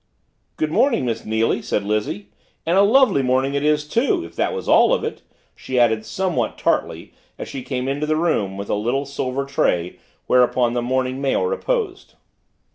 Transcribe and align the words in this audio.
"Good 0.57 0.71
morning, 0.71 1.05
Miss 1.05 1.25
Neily," 1.25 1.61
said 1.63 1.83
Lizzie, 1.83 2.29
"and 2.65 2.75
a 2.75 2.81
lovely 2.81 3.21
morning 3.21 3.53
it 3.53 3.63
is, 3.63 3.87
too 3.87 4.25
if 4.25 4.35
that 4.35 4.51
was 4.51 4.67
all 4.67 4.95
of 4.95 5.03
it," 5.03 5.21
she 5.55 5.79
added 5.79 6.07
somewhat 6.07 6.57
tartly 6.57 7.13
as 7.37 7.47
she 7.47 7.61
came 7.61 7.87
into 7.87 8.07
the 8.07 8.15
room 8.15 8.57
with 8.57 8.71
a 8.71 8.73
little 8.73 9.05
silver 9.05 9.45
tray 9.45 9.99
whereupon 10.25 10.73
the 10.73 10.81
morning 10.81 11.21
mail 11.21 11.43
reposed. 11.43 12.15